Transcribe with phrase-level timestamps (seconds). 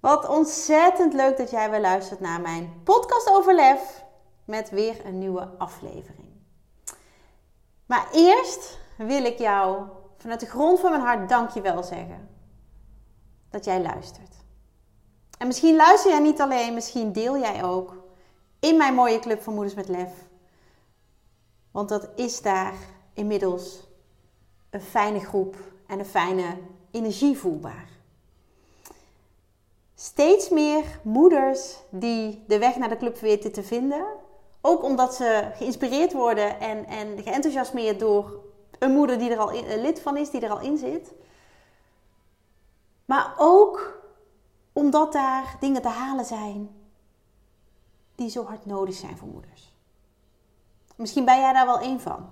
[0.00, 4.04] Wat ontzettend leuk dat jij weer luistert naar mijn podcast over lef
[4.44, 6.28] met weer een nieuwe aflevering.
[7.86, 9.86] Maar eerst wil ik jou
[10.16, 12.28] vanuit de grond van mijn hart dankjewel zeggen
[13.50, 14.34] dat jij luistert.
[15.38, 17.94] En misschien luister jij niet alleen, misschien deel jij ook
[18.58, 20.12] in mijn mooie club van Moeders met Lef.
[21.70, 22.74] Want dat is daar
[23.14, 23.88] inmiddels
[24.70, 26.56] een fijne groep en een fijne
[26.90, 27.99] energie voelbaar.
[30.02, 34.06] Steeds meer moeders die de weg naar de club weten te vinden.
[34.60, 38.44] Ook omdat ze geïnspireerd worden en, en geenthousiasmeerd door
[38.78, 41.12] een moeder die er al in, lid van is, die er al in zit.
[43.04, 44.02] Maar ook
[44.72, 46.70] omdat daar dingen te halen zijn
[48.14, 49.74] die zo hard nodig zijn voor moeders.
[50.96, 52.30] Misschien ben jij daar wel één van.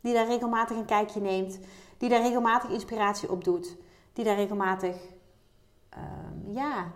[0.00, 1.58] Die daar regelmatig een kijkje neemt.
[1.98, 3.76] Die daar regelmatig inspiratie op doet.
[4.12, 4.96] Die daar regelmatig
[5.96, 6.92] uh, ja,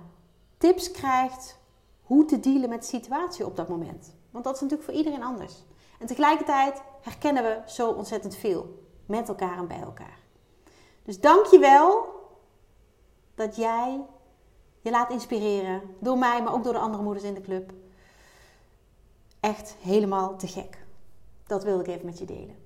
[0.58, 1.58] tips krijgt
[2.02, 4.14] hoe te dealen met de situatie op dat moment.
[4.30, 5.64] Want dat is natuurlijk voor iedereen anders.
[5.98, 10.18] En tegelijkertijd herkennen we zo ontzettend veel met elkaar en bij elkaar.
[11.02, 12.06] Dus dank je wel
[13.34, 14.04] dat jij
[14.80, 17.72] je laat inspireren door mij, maar ook door de andere moeders in de club.
[19.40, 20.84] Echt helemaal te gek.
[21.46, 22.56] Dat wil ik even met je delen.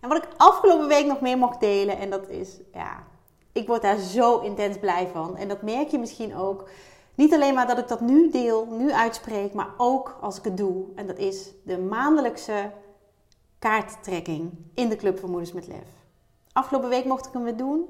[0.00, 3.06] En wat ik afgelopen week nog meer mocht delen, en dat is, ja,
[3.52, 5.36] ik word daar zo intens blij van.
[5.36, 6.68] En dat merk je misschien ook.
[7.14, 10.56] Niet alleen maar dat ik dat nu deel, nu uitspreek, maar ook als ik het
[10.56, 10.84] doe.
[10.94, 12.70] En dat is de maandelijkse
[13.58, 15.88] kaarttrekking in de Club van Moeders met Lef.
[16.52, 17.88] Afgelopen week mocht ik hem weer doen.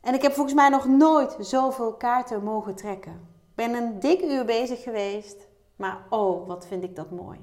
[0.00, 3.12] En ik heb volgens mij nog nooit zoveel kaarten mogen trekken.
[3.12, 5.48] Ik ben een dik uur bezig geweest.
[5.76, 7.38] Maar oh, wat vind ik dat mooi.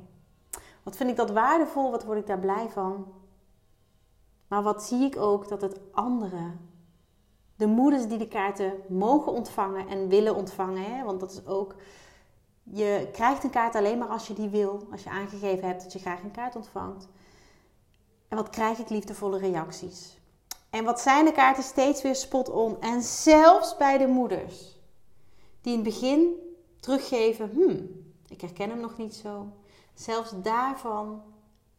[0.83, 3.13] Wat vind ik dat waardevol, wat word ik daar blij van.
[4.47, 6.70] Maar wat zie ik ook dat het anderen,
[7.61, 11.75] de moeders die de kaarten mogen ontvangen en willen ontvangen, hè, want dat is ook,
[12.63, 15.93] je krijgt een kaart alleen maar als je die wil, als je aangegeven hebt dat
[15.93, 17.07] je graag een kaart ontvangt.
[18.27, 20.19] En wat krijg ik liefdevolle reacties?
[20.69, 22.81] En wat zijn de kaarten steeds weer spot on?
[22.81, 24.79] En zelfs bij de moeders
[25.61, 26.33] die in het begin
[26.79, 27.89] teruggeven, hmm,
[28.27, 29.47] ik herken hem nog niet zo.
[29.93, 31.23] Zelfs daarvan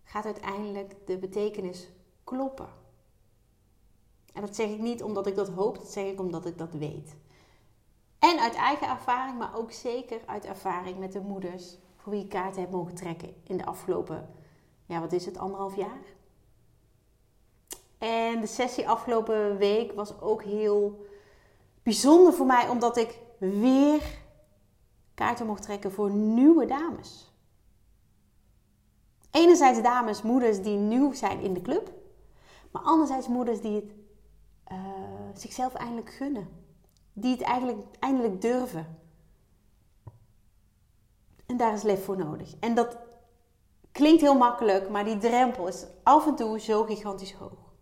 [0.05, 1.89] gaat uiteindelijk de betekenis
[2.25, 2.82] kloppen.
[4.33, 6.73] En dat zeg ik niet omdat ik dat hoop, dat zeg ik omdat ik dat
[6.73, 7.17] weet.
[8.19, 12.29] En uit eigen ervaring, maar ook zeker uit ervaring met de moeders voor wie ik
[12.29, 14.29] kaarten heb mogen trekken in de afgelopen,
[14.87, 16.03] ja, wat is het, anderhalf jaar?
[17.99, 21.07] En de sessie afgelopen week was ook heel
[21.83, 24.03] bijzonder voor mij, omdat ik weer
[25.15, 27.33] kaarten mocht trekken voor nieuwe dames.
[29.31, 31.93] Enerzijds dames, moeders die nieuw zijn in de club,
[32.71, 33.93] maar anderzijds moeders die het
[34.73, 34.79] uh,
[35.35, 36.49] zichzelf eindelijk gunnen,
[37.13, 38.99] die het eigenlijk eindelijk durven.
[41.47, 42.55] En daar is lef voor nodig.
[42.61, 42.97] En dat
[43.93, 47.73] klinkt heel makkelijk, maar die drempel is af en toe zo gigantisch hoog.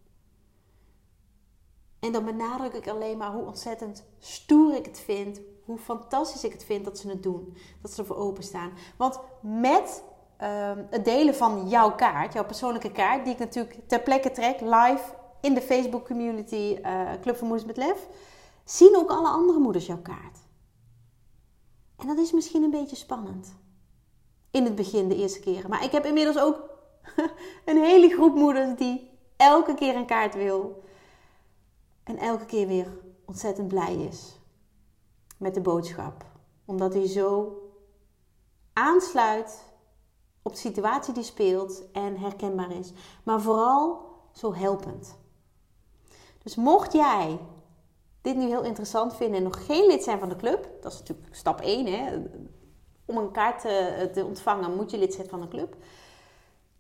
[2.01, 5.41] En dan benadruk ik alleen maar hoe ontzettend stoer ik het vind.
[5.65, 7.57] Hoe fantastisch ik het vind dat ze het doen.
[7.83, 8.73] Dat ze ervoor openstaan.
[8.97, 10.03] Want met
[10.37, 14.61] ehm, het delen van jouw kaart, jouw persoonlijke kaart, die ik natuurlijk ter plekke trek,
[14.61, 15.03] live
[15.41, 18.09] in de Facebook community uh, Club van Moeders met Lef,
[18.65, 20.39] zien ook alle andere moeders jouw kaart.
[21.97, 23.55] En dat is misschien een beetje spannend.
[24.51, 25.71] In het begin, de eerste keren.
[25.71, 26.69] Maar ik heb inmiddels ook
[27.65, 30.83] een hele groep moeders die elke keer een kaart wil.
[32.05, 34.39] En elke keer weer ontzettend blij is
[35.37, 36.25] met de boodschap.
[36.65, 37.59] Omdat hij zo
[38.73, 39.65] aansluit
[40.43, 42.93] op de situatie die speelt en herkenbaar is.
[43.25, 45.19] Maar vooral zo helpend.
[46.43, 47.39] Dus mocht jij
[48.21, 50.99] dit nu heel interessant vinden en nog geen lid zijn van de club, dat is
[50.99, 51.87] natuurlijk stap 1.
[51.87, 52.19] Hè?
[53.05, 55.77] Om een kaart te, te ontvangen moet je lid zijn van de club.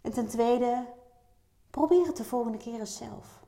[0.01, 0.87] En ten tweede,
[1.71, 3.45] probeer het de volgende keer eens zelf.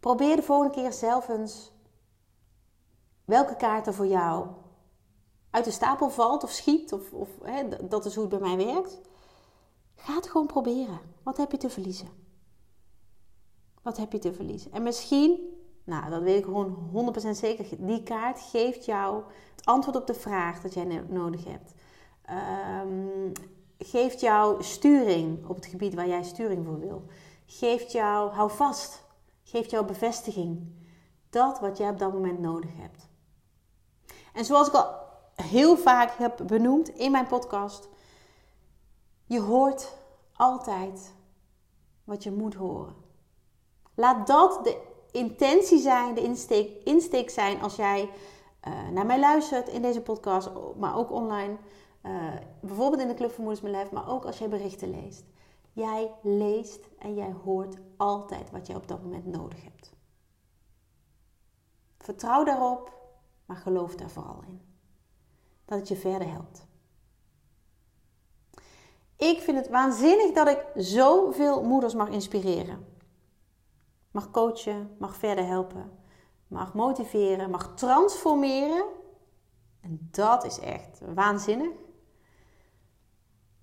[0.00, 1.72] Probeer de volgende keer zelf eens
[3.24, 4.46] welke kaart er voor jou
[5.50, 6.92] uit de stapel valt of schiet.
[6.92, 9.00] Of, of hè, dat is hoe het bij mij werkt.
[9.96, 11.00] Ga het gewoon proberen.
[11.22, 12.23] Wat heb je te verliezen?
[13.84, 14.72] Wat heb je te verliezen?
[14.72, 15.52] En misschien
[15.84, 17.66] Nou, dat weet ik gewoon 100% zeker.
[17.78, 19.22] Die kaart geeft jou
[19.54, 21.74] het antwoord op de vraag dat jij nodig hebt.
[22.86, 23.32] Um,
[23.78, 27.04] geeft jou sturing op het gebied waar jij sturing voor wil.
[27.46, 29.04] Geeft jou, hou vast,
[29.42, 30.74] geeft jou bevestiging.
[31.30, 33.08] Dat wat jij op dat moment nodig hebt.
[34.32, 34.94] En zoals ik al
[35.34, 37.88] heel vaak heb benoemd in mijn podcast,
[39.24, 39.96] je hoort
[40.32, 41.14] altijd
[42.04, 43.03] wat je moet horen.
[43.94, 44.80] Laat dat de
[45.10, 48.10] intentie zijn, de insteek, insteek zijn als jij
[48.68, 51.56] uh, naar mij luistert in deze podcast, maar ook online.
[52.02, 55.24] Uh, bijvoorbeeld in de Club van Moeders Lijf, maar ook als jij berichten leest.
[55.72, 59.92] Jij leest en jij hoort altijd wat jij op dat moment nodig hebt.
[61.98, 62.92] Vertrouw daarop,
[63.46, 64.60] maar geloof daar vooral in.
[65.64, 66.66] Dat het je verder helpt.
[69.16, 72.93] Ik vind het waanzinnig dat ik zoveel moeders mag inspireren.
[74.14, 75.98] Mag coachen, mag verder helpen,
[76.46, 78.84] mag motiveren, mag transformeren.
[79.80, 81.72] En dat is echt waanzinnig.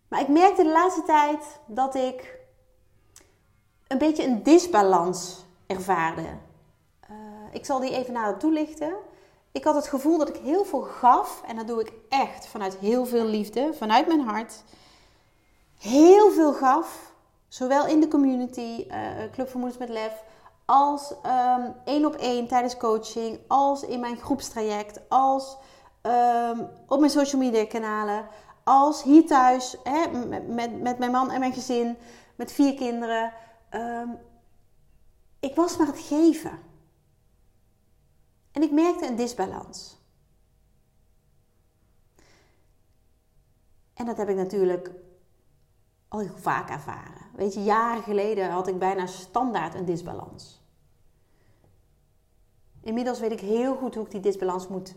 [0.08, 2.40] Maar ik merkte de laatste tijd dat ik
[3.88, 6.22] een beetje een disbalans ervaarde.
[6.22, 7.18] Uh,
[7.52, 8.94] ik zal die even nader toelichten.
[9.52, 12.76] Ik had het gevoel dat ik heel veel gaf, en dat doe ik echt vanuit
[12.76, 14.64] heel veel liefde, vanuit mijn hart.
[15.78, 17.14] Heel veel gaf,
[17.48, 18.96] zowel in de community, uh,
[19.32, 20.24] Club voor Moeders met Lef,
[20.72, 25.58] als um, één op één tijdens coaching, als in mijn groepstraject, als
[26.02, 28.28] um, op mijn social media kanalen,
[28.64, 31.98] als hier thuis hè, met, met, mijn man en mijn gezin,
[32.36, 33.34] met vier kinderen.
[33.72, 34.18] Um,
[35.40, 36.60] ik was maar het geven.
[38.52, 39.98] En ik merkte een disbalans.
[43.94, 44.92] En dat heb ik natuurlijk
[46.08, 47.26] al heel vaak ervaren.
[47.36, 50.61] Weet je, jaren geleden had ik bijna standaard een disbalans.
[52.82, 54.96] Inmiddels weet ik heel goed hoe ik die disbalans moet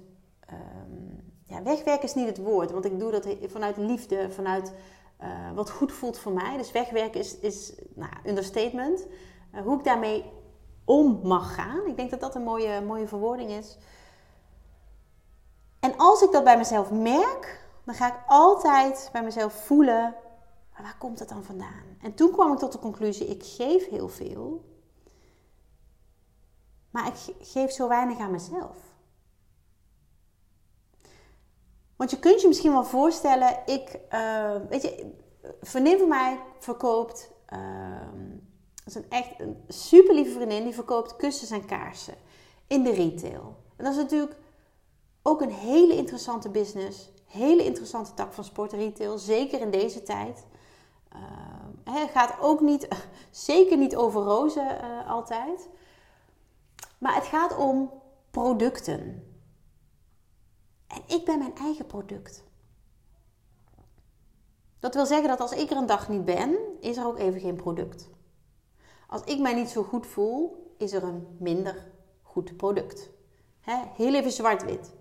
[0.50, 4.72] um, ja, wegwerken is niet het woord, want ik doe dat vanuit liefde, vanuit
[5.22, 6.56] uh, wat goed voelt voor mij.
[6.56, 9.06] Dus wegwerken is, is nou, understatement.
[9.54, 10.24] Uh, hoe ik daarmee
[10.84, 11.86] om mag gaan.
[11.86, 13.78] Ik denk dat dat een mooie, mooie verwoording is.
[15.80, 20.14] En als ik dat bij mezelf merk, dan ga ik altijd bij mezelf voelen,
[20.78, 21.96] waar komt het dan vandaan?
[22.02, 24.64] En toen kwam ik tot de conclusie, ik geef heel veel,
[26.94, 28.76] maar ik geef zo weinig aan mezelf.
[31.96, 35.12] Want je kunt je misschien wel voorstellen, ik, uh, weet je,
[35.60, 37.58] vriendin van mij verkoopt, uh,
[38.74, 42.14] dat is een echt een super lieve vriendin, die verkoopt kussens en kaarsen
[42.66, 43.56] in de retail.
[43.76, 44.36] En dat is natuurlijk
[45.22, 50.46] ook een hele interessante business, hele interessante tak van sport retail, zeker in deze tijd.
[51.14, 52.88] Uh, het gaat ook niet,
[53.30, 55.68] zeker niet over rozen uh, altijd.
[57.04, 59.26] Maar het gaat om producten.
[60.86, 62.44] En ik ben mijn eigen product.
[64.78, 67.40] Dat wil zeggen dat als ik er een dag niet ben, is er ook even
[67.40, 68.10] geen product.
[69.08, 71.92] Als ik mij niet zo goed voel, is er een minder
[72.22, 73.10] goed product.
[73.96, 74.94] heel even zwart-wit.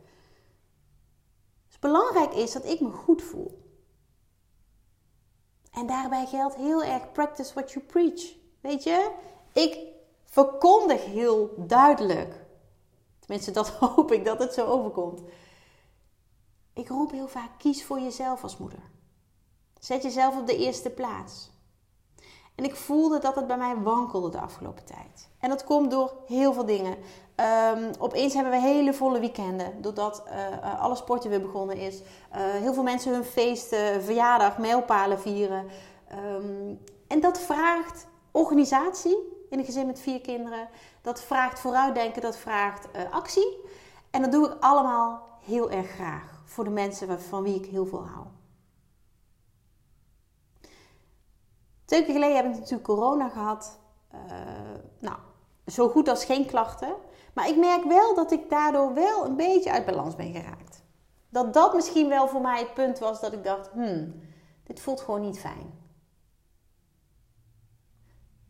[1.68, 3.62] Dus belangrijk is dat ik me goed voel.
[5.72, 8.36] En daarbij geldt heel erg practice what you preach.
[8.62, 9.12] Weet je,
[9.54, 9.93] ik
[10.34, 12.46] verkondig heel duidelijk.
[13.20, 15.22] Tenminste, dat hoop ik dat het zo overkomt.
[16.74, 18.80] Ik roep heel vaak: kies voor jezelf als moeder.
[19.80, 21.52] Zet jezelf op de eerste plaats.
[22.56, 25.30] En ik voelde dat het bij mij wankelde de afgelopen tijd.
[25.40, 26.98] En dat komt door heel veel dingen.
[27.76, 29.82] Um, opeens hebben we hele volle weekenden.
[29.82, 32.00] Doordat uh, alle sporten weer begonnen is.
[32.00, 32.06] Uh,
[32.36, 35.66] heel veel mensen hun feesten, verjaardag, mijlpalen vieren.
[36.12, 40.68] Um, en dat vraagt organisatie in een gezin met vier kinderen.
[41.02, 43.58] Dat vraagt vooruitdenken, dat vraagt uh, actie.
[44.10, 47.86] En dat doe ik allemaal heel erg graag voor de mensen van wie ik heel
[47.86, 48.26] veel hou.
[51.86, 53.80] Twee weken geleden heb ik natuurlijk corona gehad.
[54.14, 54.20] Uh,
[55.00, 55.18] nou,
[55.68, 56.96] zo goed als geen klachten.
[57.34, 60.84] Maar ik merk wel dat ik daardoor wel een beetje uit balans ben geraakt.
[61.30, 64.22] Dat dat misschien wel voor mij het punt was dat ik dacht: hmm,
[64.64, 65.83] dit voelt gewoon niet fijn.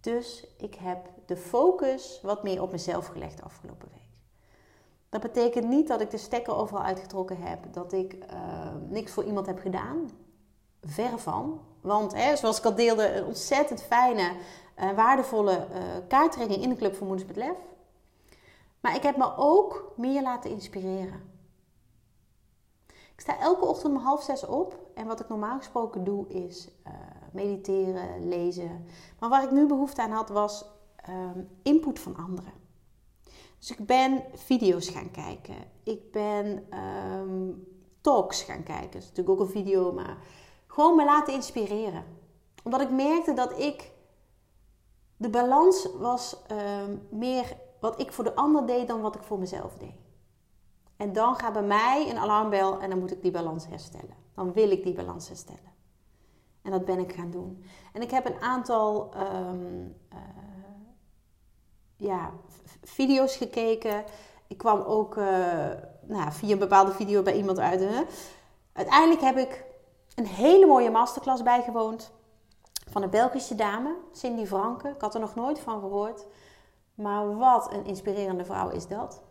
[0.03, 4.01] Dus ik heb de focus wat meer op mezelf gelegd afgelopen week.
[5.09, 8.19] Dat betekent niet dat ik de stekker overal uitgetrokken heb, dat ik uh,
[8.89, 10.09] niks voor iemand heb gedaan.
[10.81, 11.61] Ver van.
[11.81, 14.35] Want hè, zoals ik al deelde, een ontzettend fijne,
[14.79, 15.67] uh, waardevolle
[16.39, 17.57] uh, in de Club voor Moeders met Lef.
[18.79, 21.31] Maar ik heb me ook meer laten inspireren.
[22.87, 24.77] Ik sta elke ochtend om half zes op.
[24.95, 26.69] En wat ik normaal gesproken doe is
[27.33, 28.85] mediteren, lezen.
[29.19, 30.65] Maar waar ik nu behoefte aan had was
[31.63, 32.53] input van anderen.
[33.59, 35.55] Dus ik ben video's gaan kijken.
[35.83, 37.51] Ik ben ehm,
[38.01, 38.91] talks gaan kijken.
[38.91, 40.17] Dat is natuurlijk ook een video, maar
[40.67, 42.03] gewoon me laten inspireren.
[42.63, 43.91] Omdat ik merkte dat ik
[45.17, 49.39] de balans was ehm, meer wat ik voor de ander deed dan wat ik voor
[49.39, 49.95] mezelf deed.
[50.97, 54.15] En dan gaat bij mij een alarmbel en dan moet ik die balans herstellen.
[54.35, 55.72] Dan wil ik die balans herstellen.
[56.63, 57.63] En dat ben ik gaan doen.
[57.93, 60.17] En ik heb een aantal ehm, eh,
[61.95, 62.31] ja,
[62.83, 64.03] video's gekeken.
[64.47, 65.25] Ik kwam ook uh,
[66.01, 67.79] nou, via een bepaalde video bij iemand uit.
[67.79, 68.03] Hè?
[68.73, 69.65] Uiteindelijk heb ik
[70.15, 72.11] een hele mooie masterclass bijgewoond
[72.89, 74.89] van een Belgische dame, Cindy Franke.
[74.89, 76.25] Ik had er nog nooit van gehoord.
[76.95, 79.21] Maar wat een inspirerende vrouw is dat.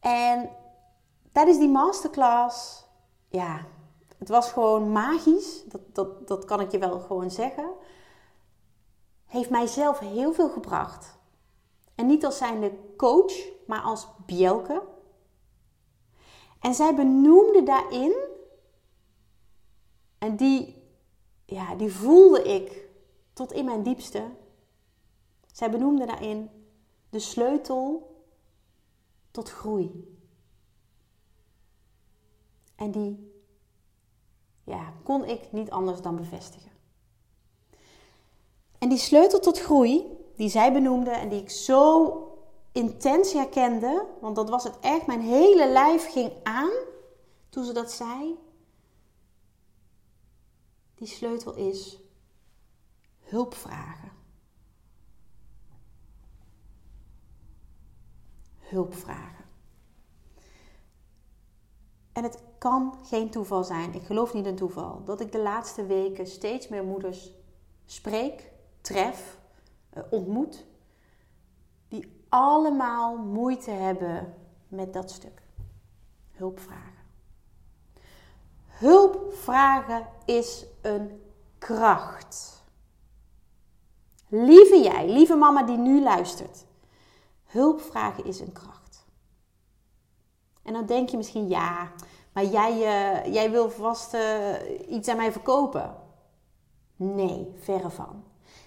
[0.00, 0.50] En
[1.32, 2.86] tijdens die masterclass,
[3.28, 3.60] ja,
[4.18, 5.64] het was gewoon magisch.
[5.66, 7.70] Dat, dat, dat kan ik je wel gewoon zeggen.
[9.26, 11.18] Heeft mijzelf heel veel gebracht.
[11.94, 13.32] En niet als zijnde coach,
[13.66, 14.82] maar als Bielke.
[16.60, 18.14] En zij benoemde daarin,
[20.18, 20.82] en die,
[21.44, 22.88] ja, die voelde ik
[23.32, 24.30] tot in mijn diepste.
[25.52, 26.50] Zij benoemde daarin
[27.10, 28.14] de sleutel
[29.30, 30.18] tot groei.
[32.76, 33.35] En die
[34.66, 36.70] ja, kon ik niet anders dan bevestigen.
[38.78, 40.06] En die sleutel tot groei,
[40.36, 42.20] die zij benoemde en die ik zo
[42.72, 46.70] intens herkende, want dat was het echt, mijn hele lijf ging aan
[47.48, 48.38] toen ze dat zei.
[50.94, 51.98] Die sleutel is
[53.20, 54.12] hulp vragen.
[58.58, 59.45] Hulp vragen.
[62.16, 65.86] En het kan geen toeval zijn, ik geloof niet in toeval, dat ik de laatste
[65.86, 67.32] weken steeds meer moeders
[67.84, 69.38] spreek, tref,
[69.90, 70.66] eh, ontmoet,
[71.88, 74.34] die allemaal moeite hebben
[74.68, 75.42] met dat stuk.
[76.30, 77.04] Hulp vragen.
[78.66, 81.22] Hulp vragen is een
[81.58, 82.64] kracht.
[84.28, 86.66] Lieve jij, lieve mama die nu luistert,
[87.44, 88.75] hulp vragen is een kracht.
[90.66, 91.90] En dan denk je misschien, ja,
[92.32, 94.54] maar jij, uh, jij wil vast uh,
[94.88, 95.94] iets aan mij verkopen.
[96.96, 98.24] Nee, verre van.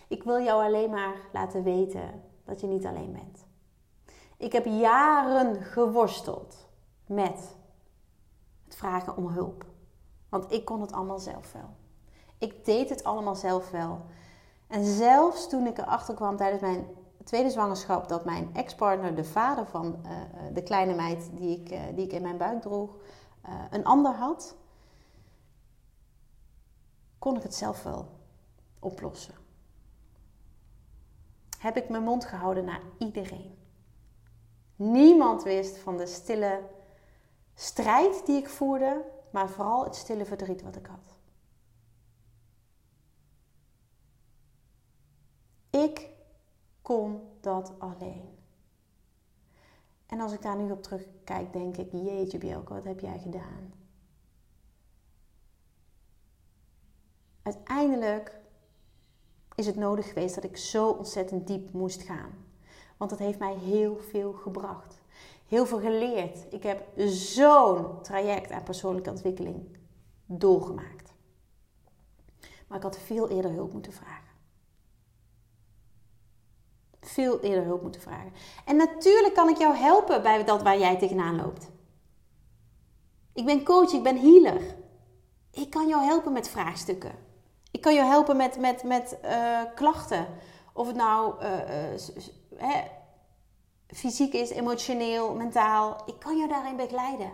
[0.07, 3.45] Ik wil jou alleen maar laten weten dat je niet alleen bent.
[4.37, 6.67] Ik heb jaren geworsteld
[7.05, 7.55] met
[8.65, 9.65] het vragen om hulp.
[10.29, 11.69] Want ik kon het allemaal zelf wel.
[12.37, 14.01] Ik deed het allemaal zelf wel.
[14.67, 16.87] En zelfs toen ik erachter kwam tijdens mijn
[17.29, 20.11] tweede zwangerschap dat mijn ex-partner, de vader van uh,
[20.53, 22.95] de kleine meid die ik, uh, die ik in mijn buik droeg,
[23.69, 24.55] een ander had,
[27.19, 28.09] kon ik het zelf wel
[28.79, 29.33] oplossen.
[31.59, 33.57] Heb ik mijn mond gehouden naar iedereen.
[34.75, 36.61] Niemand wist van de stille
[37.53, 41.17] strijd die ik voerde, maar vooral het stille verdriet wat ik had.
[45.69, 46.08] Ik
[46.89, 48.37] kon dat alleen.
[50.05, 53.73] En als ik daar nu op terugkijk, denk ik: Jeetje, Bjelke, wat heb jij gedaan?
[57.41, 58.39] Uiteindelijk
[59.55, 62.31] is het nodig geweest dat ik zo ontzettend diep moest gaan.
[62.97, 65.01] Want het heeft mij heel veel gebracht.
[65.47, 66.53] Heel veel geleerd.
[66.53, 69.77] Ik heb zo'n traject aan persoonlijke ontwikkeling
[70.25, 71.13] doorgemaakt.
[72.67, 74.28] Maar ik had veel eerder hulp moeten vragen.
[77.13, 78.33] Veel eerder hulp moeten vragen.
[78.65, 81.69] En natuurlijk kan ik jou helpen bij dat waar jij tegenaan loopt.
[83.33, 84.61] Ik ben coach, ik ben healer.
[85.51, 87.11] Ik kan jou helpen met vraagstukken.
[87.71, 90.27] Ik kan jou helpen met, met, met uh, klachten.
[90.73, 91.93] Of het nou uh,
[92.61, 92.75] uh,
[93.87, 96.01] fysiek is, emotioneel, mentaal.
[96.05, 97.31] Ik kan jou daarin begeleiden.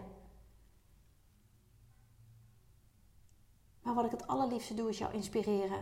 [3.82, 5.80] Maar wat ik het allerliefste doe, is jou inspireren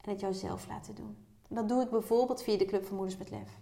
[0.00, 1.25] en het jou zelf laten doen.
[1.48, 3.60] Dat doe ik bijvoorbeeld via de Club van Moeders met Lef.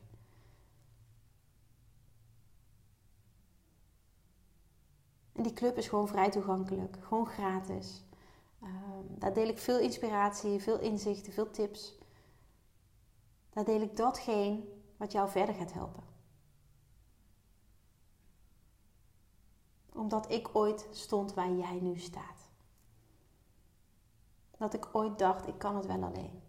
[5.32, 8.04] En die club is gewoon vrij toegankelijk, gewoon gratis.
[8.62, 11.98] Um, daar deel ik veel inspiratie, veel inzichten, veel tips.
[13.50, 14.64] Daar deel ik datgene
[14.96, 16.02] wat jou verder gaat helpen.
[19.92, 22.48] Omdat ik ooit stond waar jij nu staat.
[24.58, 26.43] Dat ik ooit dacht, ik kan het wel alleen.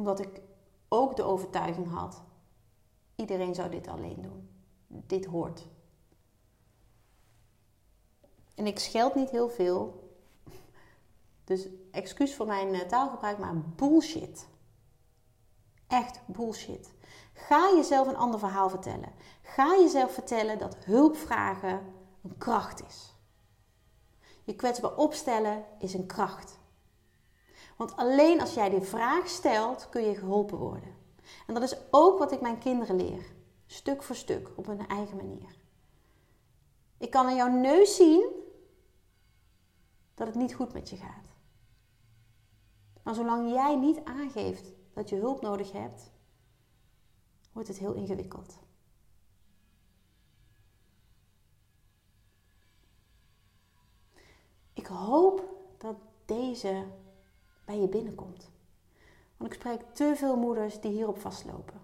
[0.00, 0.40] Omdat ik
[0.88, 2.22] ook de overtuiging had,
[3.16, 4.48] iedereen zou dit alleen doen.
[4.86, 5.66] Dit hoort.
[8.54, 10.10] En ik scheld niet heel veel.
[11.44, 14.48] Dus excuus voor mijn eh, taalgebruik, maar bullshit.
[15.86, 16.92] Echt bullshit.
[17.32, 19.12] Ga jezelf een ander verhaal vertellen.
[19.42, 23.14] Ga jezelf vertellen dat hulpvragen een kracht is.
[24.44, 26.59] Je kwetsbaar opstellen is een kracht.
[27.80, 30.94] Want alleen als jij de vraag stelt, kun je geholpen worden.
[31.46, 33.32] En dat is ook wat ik mijn kinderen leer.
[33.66, 35.56] Stuk voor stuk, op hun eigen manier.
[36.98, 38.30] Ik kan aan jouw neus zien
[40.14, 41.34] dat het niet goed met je gaat.
[43.02, 46.10] Maar zolang jij niet aangeeft dat je hulp nodig hebt,
[47.52, 48.58] wordt het heel ingewikkeld.
[54.72, 55.44] Ik hoop
[55.78, 56.86] dat deze
[57.70, 58.50] bij je binnenkomt.
[59.36, 61.80] Want ik spreek te veel moeders die hierop vastlopen.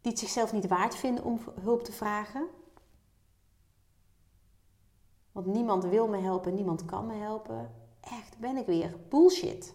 [0.00, 2.46] Die het zichzelf niet waard vinden om hulp te vragen.
[5.32, 7.74] Want niemand wil me helpen, niemand kan me helpen.
[8.00, 8.96] Echt, ben ik weer.
[9.08, 9.74] Bullshit.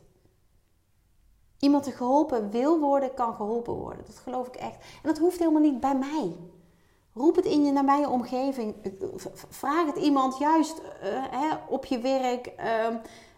[1.60, 4.06] Iemand die geholpen wil worden, kan geholpen worden.
[4.06, 4.76] Dat geloof ik echt.
[4.76, 6.36] En dat hoeft helemaal niet bij mij.
[7.14, 8.76] Roep het in je nabije omgeving.
[9.50, 10.86] Vraag het iemand juist uh,
[11.32, 12.54] hè, op je werk.
[12.60, 12.96] Uh,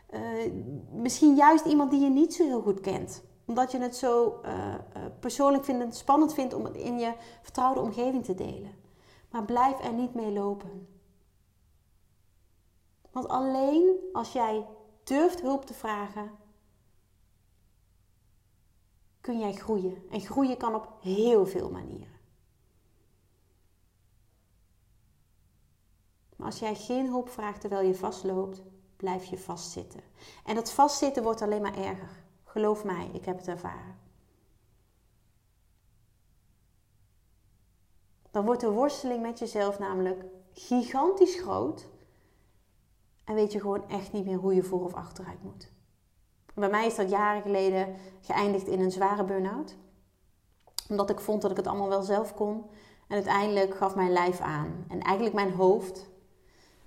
[0.10, 0.52] uh,
[0.92, 3.24] misschien juist iemand die je niet zo heel goed kent.
[3.46, 4.76] Omdat je het zo uh,
[5.20, 8.72] persoonlijk vindt en spannend vindt om het in je vertrouwde omgeving te delen.
[9.30, 10.88] Maar blijf er niet mee lopen.
[13.12, 14.66] Want alleen als jij
[15.04, 16.32] durft hulp te vragen,
[19.22, 20.04] kun jij groeien.
[20.10, 22.20] En groeien kan op heel veel manieren.
[26.36, 28.62] Maar als jij geen hulp vraagt terwijl je vastloopt,
[28.98, 30.02] blijf je vastzitten.
[30.46, 32.24] En dat vastzitten wordt alleen maar erger.
[32.44, 33.96] Geloof mij, ik heb het ervaren.
[38.32, 41.88] Dan wordt de worsteling met jezelf namelijk gigantisch groot.
[43.24, 45.72] En weet je gewoon echt niet meer hoe je voor of achteruit moet.
[46.54, 49.76] Bij mij is dat jaren geleden geëindigd in een zware burn-out.
[50.90, 52.66] Omdat ik vond dat ik het allemaal wel zelf kon.
[53.08, 54.86] En uiteindelijk gaf mijn lijf aan.
[54.88, 55.96] En eigenlijk mijn hoofd,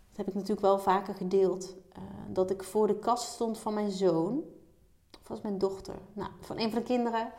[0.08, 1.76] dat heb ik natuurlijk wel vaker gedeeld.
[1.98, 4.42] Uh, dat ik voor de kast stond van mijn zoon.
[5.22, 5.94] Of was mijn dochter?
[6.12, 7.32] Nou, van een van de kinderen.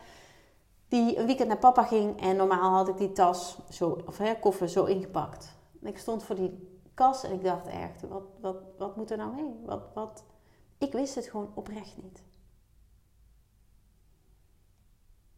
[0.87, 2.21] Die een weekend naar papa ging.
[2.21, 5.55] En normaal had ik die tas, zo, of hè, koffer, zo ingepakt.
[5.81, 9.35] Ik stond voor die kast en ik dacht echt, wat, wat, wat moet er nou
[9.35, 9.53] mee?
[9.65, 10.23] Wat, wat,
[10.77, 12.23] ik wist het gewoon oprecht niet.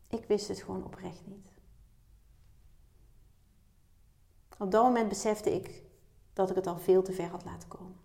[0.07, 1.51] Ik wist het gewoon oprecht niet.
[4.59, 5.83] Op dat moment besefte ik
[6.33, 7.99] dat ik het al veel te ver had laten komen.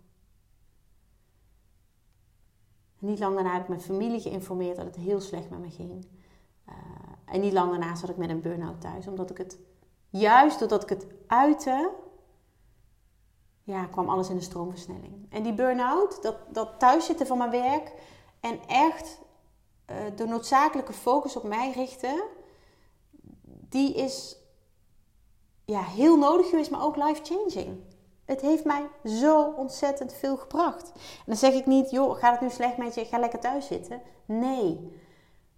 [2.99, 6.07] Niet lang daarna heb ik mijn familie geïnformeerd dat het heel slecht met me ging.
[6.69, 6.75] Uh,
[7.25, 9.59] en niet lang daarna zat ik met een burn-out thuis, omdat ik het,
[10.09, 11.91] juist doordat ik het uitte,
[13.63, 15.25] ja, kwam alles in de stroomversnelling.
[15.29, 17.93] En die burn-out, dat, dat thuiszitten van mijn werk
[18.39, 19.19] en echt
[19.91, 22.23] uh, de noodzakelijke focus op mij richten,
[23.69, 24.37] die is
[25.65, 27.86] ja, heel nodig geweest, maar ook life-changing.
[28.27, 30.91] Het heeft mij zo ontzettend veel gebracht.
[30.91, 33.67] En dan zeg ik niet, joh, gaat het nu slecht met je, ga lekker thuis
[33.67, 34.01] zitten.
[34.25, 34.99] Nee,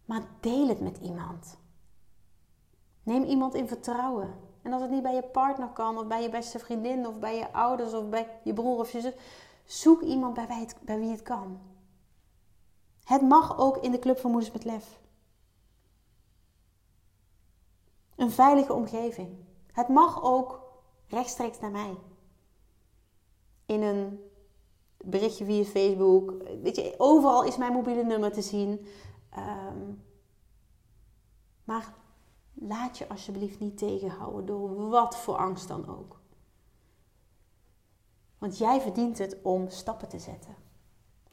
[0.05, 1.57] maar deel het met iemand.
[3.03, 4.33] Neem iemand in vertrouwen.
[4.61, 7.37] En als het niet bij je partner kan, of bij je beste vriendin, of bij
[7.37, 9.13] je ouders, of bij je broer of je zus,
[9.65, 11.59] zoek iemand bij, wie het, bij wie het kan.
[13.03, 14.99] Het mag ook in de Club van Moeders met Lef.
[18.15, 19.29] Een veilige omgeving.
[19.71, 20.61] Het mag ook
[21.07, 21.97] rechtstreeks naar mij.
[23.69, 24.19] In een
[24.97, 26.43] berichtje via Facebook.
[26.61, 28.85] Weet je, overal is mijn mobiele nummer te zien.
[29.37, 30.03] Um,
[31.63, 31.93] maar
[32.61, 36.19] Laat je alsjeblieft niet tegenhouden door wat voor angst dan ook.
[38.37, 40.55] Want jij verdient het om stappen te zetten.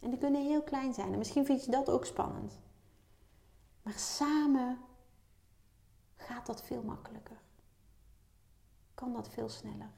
[0.00, 1.12] En die kunnen heel klein zijn.
[1.12, 2.60] En misschien vind je dat ook spannend.
[3.82, 4.78] Maar samen
[6.16, 7.40] gaat dat veel makkelijker.
[8.94, 9.90] Kan dat veel sneller.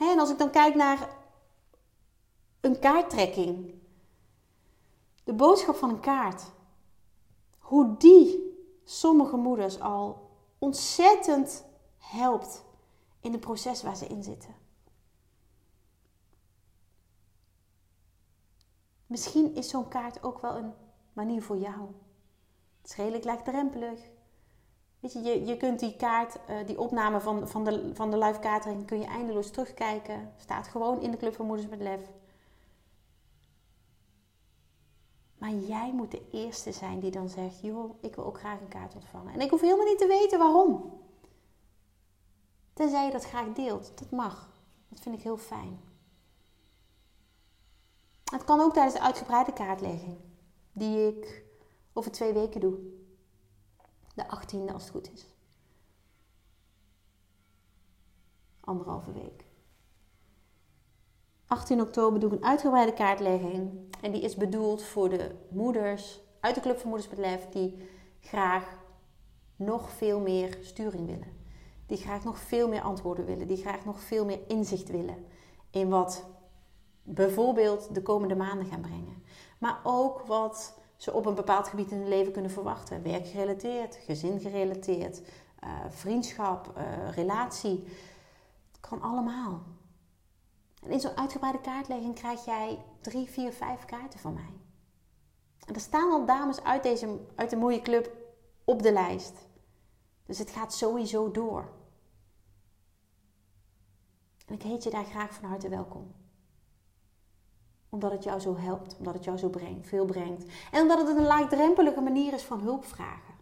[0.00, 1.08] En als ik dan kijk naar
[2.60, 3.74] een kaarttrekking.
[5.24, 6.42] De boodschap van een kaart.
[7.58, 11.64] Hoe die sommige moeders al ontzettend
[11.98, 12.64] helpt
[13.20, 14.54] in het proces waar ze in zitten.
[19.06, 20.72] Misschien is zo'n kaart ook wel een
[21.12, 21.80] manier voor jou.
[22.80, 24.00] Het is redelijk laagdrempelig.
[25.00, 28.98] Je, je, kunt die kaart, uh, die opname van, van de, van de live kun
[28.98, 30.32] je eindeloos terugkijken.
[30.36, 32.00] Staat gewoon in de Club van Moeders met Lef.
[35.38, 38.68] Maar jij moet de eerste zijn die dan zegt: joh, ik wil ook graag een
[38.68, 39.32] kaart ontvangen.
[39.32, 40.98] En ik hoef helemaal niet te weten waarom.
[42.72, 43.92] Tenzij je dat graag deelt.
[43.98, 44.50] Dat mag.
[44.88, 45.80] Dat vind ik heel fijn.
[48.24, 50.16] Het kan ook tijdens de uitgebreide kaartlegging.
[50.72, 51.44] Die ik
[51.92, 52.78] over twee weken doe.
[54.20, 55.26] De 18e als het goed is.
[58.60, 59.44] Anderhalve week.
[61.46, 63.94] 18 oktober doe ik een uitgebreide kaartlegging.
[64.00, 67.08] En die is bedoeld voor de moeders uit de Club van Moeders
[67.50, 67.88] die
[68.20, 68.76] graag
[69.56, 71.38] nog veel meer sturing willen.
[71.86, 73.46] Die graag nog veel meer antwoorden willen.
[73.46, 75.26] Die graag nog veel meer inzicht willen
[75.70, 76.24] in wat
[77.02, 79.22] bijvoorbeeld de komende maanden gaan brengen.
[79.58, 83.02] Maar ook wat ze op een bepaald gebied in hun leven kunnen verwachten.
[83.02, 85.20] Werkgerelateerd, gezingerelateerd,
[85.64, 87.84] uh, vriendschap, uh, relatie.
[88.70, 89.62] Het kan allemaal.
[90.82, 94.52] En in zo'n uitgebreide kaartlegging krijg jij drie, vier, vijf kaarten van mij.
[95.66, 98.16] En er staan al dames uit, deze, uit de mooie club
[98.64, 99.34] op de lijst.
[100.26, 101.72] Dus het gaat sowieso door.
[104.46, 106.14] En ik heet je daar graag van harte welkom.
[107.90, 110.44] Omdat het jou zo helpt, omdat het jou zo brengt, veel brengt.
[110.70, 113.34] En omdat het een laagdrempelige manier is van hulp vragen.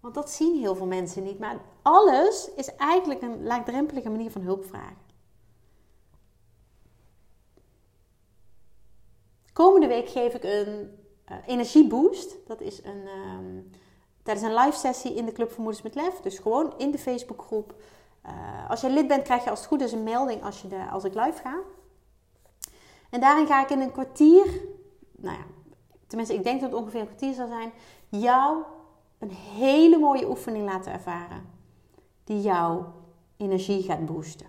[0.00, 1.38] Want dat zien heel veel mensen niet.
[1.38, 5.10] Maar alles is eigenlijk een laagdrempelige manier van hulp vragen.
[9.52, 10.98] Komende week geef ik een
[11.30, 12.36] uh, energieboost.
[12.46, 13.70] Dat is een, um,
[14.22, 16.20] tijdens een live sessie in de Club voor Moeders met Lef.
[16.20, 17.74] Dus gewoon in de Facebookgroep.
[18.26, 20.68] Uh, als je lid bent, krijg je als het goed is een melding als, je
[20.68, 21.58] de, als ik live ga.
[23.10, 24.46] En daarin ga ik in een kwartier,
[25.16, 25.44] nou ja,
[26.06, 27.72] tenminste ik denk dat het ongeveer een kwartier zal zijn,
[28.08, 28.62] jou
[29.18, 31.46] een hele mooie oefening laten ervaren.
[32.24, 32.92] Die jouw
[33.36, 34.46] energie gaat boosten.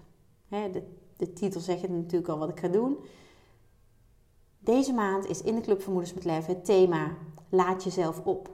[0.47, 0.83] de,
[1.17, 2.97] de titel zegt natuurlijk al wat ik ga doen.
[4.59, 7.17] Deze maand is in de Club van Moeders met Lef het thema
[7.49, 8.49] Laat jezelf op.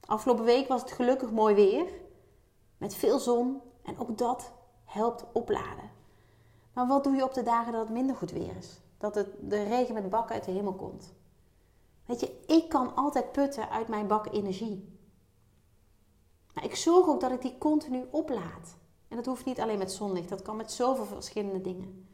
[0.00, 1.86] Afgelopen week was het gelukkig mooi weer.
[2.84, 3.60] Met veel zon.
[3.82, 4.52] En ook dat
[4.84, 5.90] helpt opladen.
[6.72, 8.80] Maar wat doe je op de dagen dat het minder goed weer is?
[8.98, 11.14] Dat het, de regen met bakken uit de hemel komt.
[12.06, 14.98] Weet je, ik kan altijd putten uit mijn bak energie.
[16.54, 18.76] Maar ik zorg ook dat ik die continu oplaad.
[19.08, 22.08] En dat hoeft niet alleen met zonlicht, dat kan met zoveel verschillende dingen.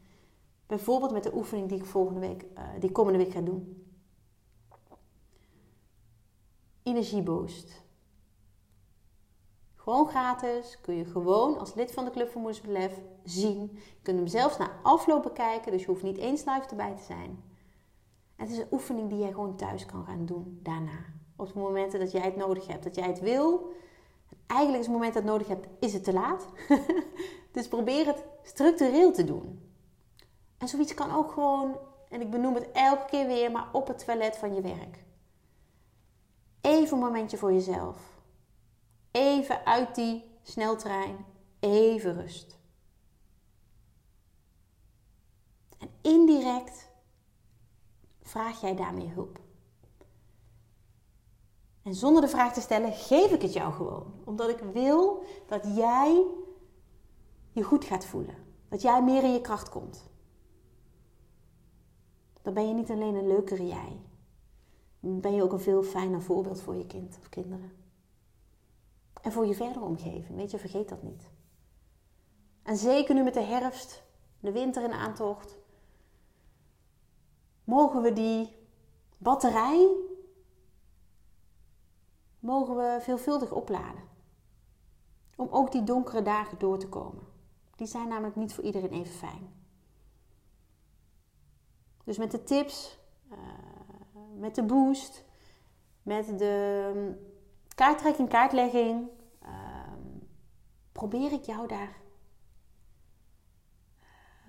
[0.67, 3.85] Bijvoorbeeld met de oefening die ik volgende week, uh, die komende week ga doen.
[6.83, 7.89] Energieboost.
[9.83, 10.77] Gewoon gratis.
[10.81, 13.69] Kun je gewoon als lid van de Club van Moeders Belef zien.
[13.73, 15.71] Je kunt hem zelfs na afloop bekijken.
[15.71, 17.43] Dus je hoeft niet eens live erbij te zijn.
[18.35, 21.05] het is een oefening die jij gewoon thuis kan gaan doen daarna.
[21.35, 22.83] Op de momenten dat jij het nodig hebt.
[22.83, 23.71] Dat jij het wil.
[24.47, 26.47] Eigenlijk is het moment dat het nodig hebt, is het te laat.
[27.51, 29.71] dus probeer het structureel te doen.
[30.57, 31.77] En zoiets kan ook gewoon,
[32.09, 35.05] en ik benoem het elke keer weer, maar op het toilet van je werk.
[36.61, 38.10] Even een momentje voor jezelf.
[39.11, 41.25] Even uit die sneltrein.
[41.59, 42.57] Even rust.
[45.77, 46.89] En indirect
[48.21, 49.39] vraag jij daarmee hulp.
[51.83, 54.13] En zonder de vraag te stellen, geef ik het jou gewoon.
[54.23, 56.25] Omdat ik wil dat jij
[57.51, 58.35] je goed gaat voelen.
[58.69, 60.11] Dat jij meer in je kracht komt
[62.41, 63.99] dan ben je niet alleen een leukere jij.
[64.99, 67.71] Dan ben je ook een veel fijner voorbeeld voor je kind of kinderen.
[69.21, 70.35] En voor je verdere omgeving.
[70.35, 71.29] Weet je, vergeet dat niet.
[72.63, 74.03] En zeker nu met de herfst,
[74.39, 75.57] de winter in aantocht,
[77.63, 78.55] mogen we die
[79.17, 80.09] batterij
[82.41, 84.03] mogen we veelvuldig opladen.
[85.35, 87.23] Om ook die donkere dagen door te komen.
[87.75, 89.53] Die zijn namelijk niet voor iedereen even fijn.
[92.03, 92.99] Dus met de tips,
[93.31, 93.37] uh,
[94.35, 95.25] met de boost,
[96.03, 97.29] met de
[97.81, 99.09] kaarttrekking, kaartlegging,
[99.43, 99.93] uh,
[100.91, 102.01] probeer ik jou daar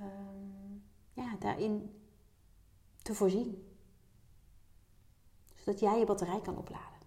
[0.01, 0.07] uh,
[1.13, 2.03] ja, daarin
[3.03, 3.77] te voorzien.
[5.55, 7.07] Zodat jij je batterij kan opladen.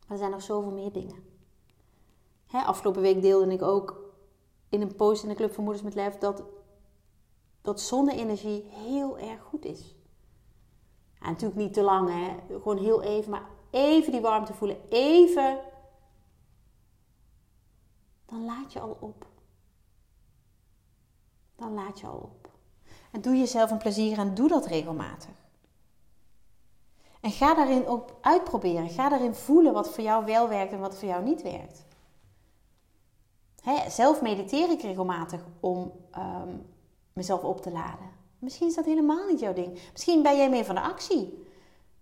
[0.00, 1.24] Maar er zijn nog zoveel meer dingen.
[2.46, 4.14] Hè, afgelopen week deelde ik ook
[4.68, 6.42] in een post in de Club van Moeders met Lef dat
[7.62, 9.96] dat zonne-energie heel erg goed is.
[11.20, 12.36] Ja, natuurlijk niet te lang, hè?
[12.48, 15.58] gewoon heel even, maar even die warmte voelen, even.
[18.26, 19.26] Dan laat je al op.
[21.56, 22.50] Dan laat je al op.
[23.12, 25.44] En doe jezelf een plezier en doe dat regelmatig.
[27.20, 28.88] En ga daarin ook uitproberen.
[28.88, 31.84] Ga daarin voelen wat voor jou wel werkt en wat voor jou niet werkt.
[33.62, 36.56] Hè, zelf mediteer ik regelmatig om ehm,
[37.12, 38.10] mezelf op te laden.
[38.38, 39.78] Misschien is dat helemaal niet jouw ding.
[39.92, 41.45] Misschien ben jij meer van de actie.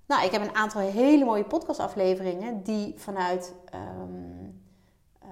[0.07, 4.51] Nou, ik heb een aantal hele mooie podcastafleveringen die vanuit ehm,
[5.19, 5.29] eh,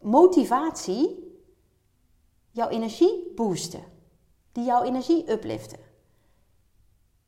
[0.00, 1.32] motivatie
[2.50, 3.84] jouw energie boosten.
[4.52, 5.78] Die jouw energie upliften.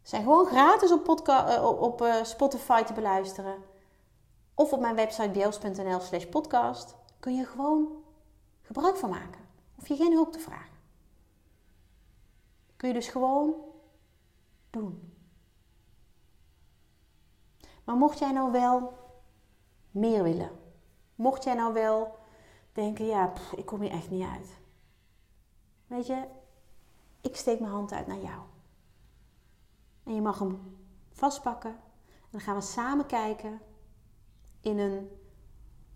[0.03, 3.57] Zijn gewoon gratis op, podca- op uh, Spotify te beluisteren.
[4.55, 6.97] Of op mijn website bjels.nl slash podcast.
[7.21, 7.89] Kun je gewoon
[8.63, 9.41] gebruik van maken.
[9.75, 10.77] Hoef je geen hulp te vragen.
[12.77, 13.55] Kun je dus gewoon
[14.71, 15.16] doen.
[17.87, 18.93] Maar mocht jij nou wel
[19.91, 20.51] meer willen.
[21.15, 22.19] Mocht jij nou wel
[22.73, 24.59] denken, ja, ik kom hier echt niet uit.
[25.87, 26.25] Weet je,
[27.21, 28.41] ik steek mijn hand uit naar jou.
[30.03, 30.79] En je mag hem
[31.11, 31.71] vastpakken.
[32.07, 33.61] En dan gaan we samen kijken
[34.61, 35.09] in een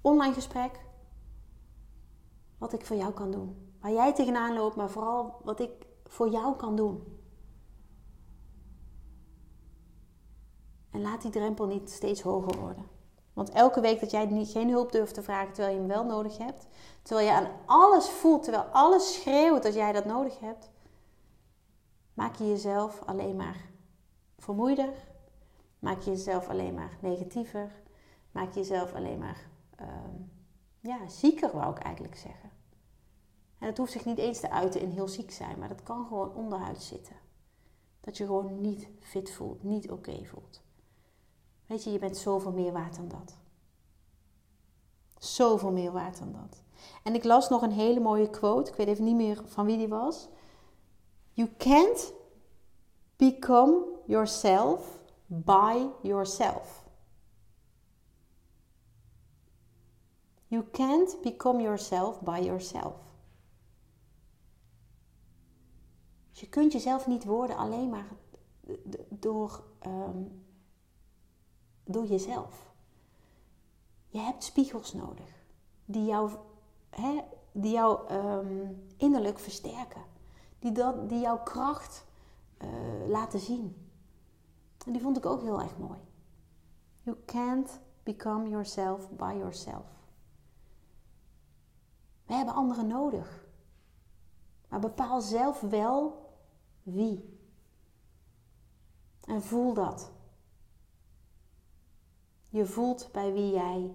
[0.01, 0.81] online gesprek
[2.59, 3.75] wat ik voor jou kan doen.
[3.81, 7.20] Waar jij tegenaan loopt, maar vooral wat ik voor jou kan doen.
[11.01, 12.87] En laat die drempel niet steeds hoger worden.
[13.33, 16.05] Want elke week dat jij niet, geen hulp durft te vragen terwijl je hem wel
[16.05, 16.67] nodig hebt,
[17.03, 20.71] terwijl je aan alles voelt, terwijl alles schreeuwt dat jij dat nodig hebt,
[22.15, 23.71] maak je jezelf alleen maar
[24.39, 24.93] vermoeider,
[25.79, 27.83] maak je jezelf alleen maar negatiever,
[28.33, 30.17] maak je jezelf alleen maar ehm,
[30.81, 32.51] ja, zieker, wou ik eigenlijk zeggen.
[33.59, 36.07] En het hoeft zich niet eens te uiten in heel ziek zijn, maar dat kan
[36.07, 37.17] gewoon onderhuid zitten.
[38.01, 40.69] Dat je gewoon niet fit voelt, niet oké voelt.
[41.71, 43.37] Weet je, je bent zoveel meer waard dan dat.
[45.19, 46.63] Zoveel meer waard dan dat.
[47.03, 48.71] En ik las nog een hele mooie quote.
[48.71, 50.29] Ik weet even niet meer van wie die was.
[51.33, 52.13] You can't
[53.17, 56.85] become yourself by yourself.
[60.47, 62.95] You can't become yourself by yourself.
[66.31, 68.09] Dus je kunt jezelf niet worden alleen maar
[69.09, 70.49] door um,
[71.93, 72.73] door jezelf.
[74.09, 75.41] Je hebt spiegels nodig
[75.85, 76.31] die jou,
[76.91, 77.21] hè,
[77.53, 80.03] die jou ehm, innerlijk versterken,
[80.59, 82.07] die, dat, die jouw kracht
[82.59, 83.89] uh, laten zien.
[84.87, 85.99] En die vond ik ook heel erg mooi.
[87.03, 89.87] You can't become yourself by yourself.
[92.27, 93.45] We hebben anderen nodig.
[94.69, 96.29] Maar bepaal zelf wel
[96.83, 97.39] wie.
[99.21, 100.11] En voel dat.
[102.51, 103.95] Je voelt bij wie jij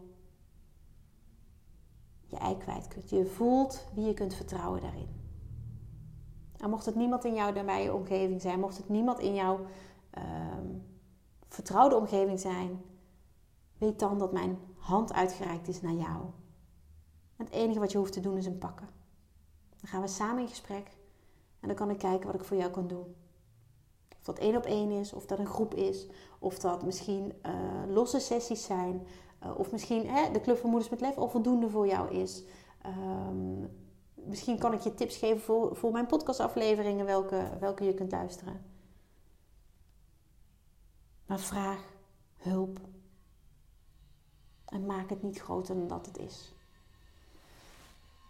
[2.25, 3.09] je ei kwijt kunt.
[3.09, 5.23] Je voelt wie je kunt vertrouwen daarin.
[6.57, 9.65] En mocht het niemand in jouw nabije omgeving zijn, mocht het niemand in jouw
[10.09, 10.67] ehm,
[11.47, 12.81] vertrouwde omgeving zijn,
[13.77, 16.25] weet dan dat mijn hand uitgereikt is naar jou.
[17.35, 18.89] het enige wat je hoeft te doen is hem pakken.
[19.79, 20.97] Dan gaan we samen in gesprek
[21.59, 23.15] en dan kan ik kijken wat ik voor jou kan doen.
[24.27, 26.07] Of dat één op één is, of dat een groep is,
[26.39, 29.07] of dat misschien uh, losse sessies zijn,
[29.43, 32.43] uh, of misschien hè, de Club van Moeders met Lef al voldoende voor jou is.
[32.85, 33.69] Um,
[34.13, 38.65] misschien kan ik je tips geven voor, voor mijn podcastafleveringen, welke, welke je kunt luisteren.
[41.25, 41.93] Maar vraag
[42.37, 42.79] hulp.
[44.65, 46.53] En maak het niet groter dan dat het is.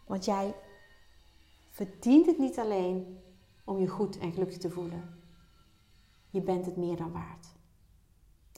[0.05, 0.55] Want jij
[1.69, 3.19] verdient het niet alleen
[3.63, 5.14] om je goed en gelukkig te voelen.
[6.35, 7.47] Je bent het meer dan waard.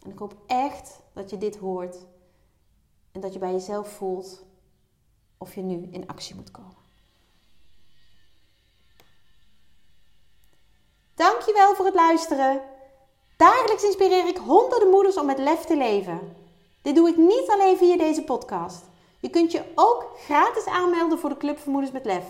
[0.03, 1.97] En ik hoop echt dat je dit hoort
[3.11, 4.45] en dat je bij jezelf voelt
[5.37, 6.75] of je nu in actie moet komen.
[11.15, 12.61] Dankjewel voor het luisteren.
[13.35, 16.35] Dagelijks inspireer ik honderden moeders om met lef te leven.
[16.81, 18.83] Dit doe ik niet alleen via deze podcast.
[19.19, 22.25] Je kunt je ook gratis aanmelden voor de Club voor Moeders met Lef.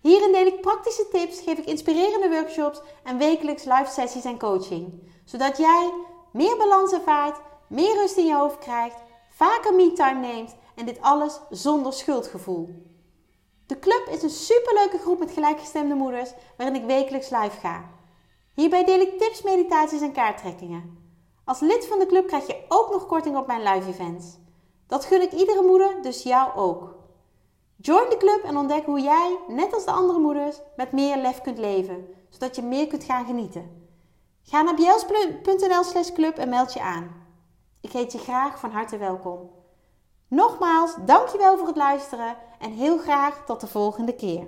[0.00, 5.02] Hierin deel ik praktische tips, geef ik inspirerende workshops en wekelijks live sessies en coaching.
[5.24, 5.92] Zodat jij
[6.32, 8.96] meer balans ervaart, meer rust in je hoofd krijgt,
[9.28, 12.86] vaker me-time neemt en dit alles zonder schuldgevoel.
[13.66, 17.90] De club is een superleuke groep met gelijkgestemde moeders waarin ik wekelijks live ga.
[18.54, 20.98] Hierbij deel ik tips, meditaties en kaarttrekkingen.
[21.44, 24.26] Als lid van de club krijg je ook nog korting op mijn live events.
[24.86, 26.97] Dat gun ik iedere moeder, dus jou ook.
[27.80, 31.40] Join de club en ontdek hoe jij, net als de andere moeders, met meer lef
[31.40, 33.90] kunt leven, zodat je meer kunt gaan genieten.
[34.42, 37.26] Ga naar bjels.nl slash club en meld je aan.
[37.80, 39.50] Ik heet je graag van harte welkom.
[40.28, 44.46] Nogmaals, dankjewel voor het luisteren en heel graag tot de volgende keer.